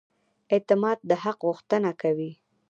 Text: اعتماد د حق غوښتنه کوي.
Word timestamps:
اعتماد 0.53 0.97
د 1.09 1.11
حق 1.23 1.39
غوښتنه 1.47 1.91
کوي. 2.01 2.31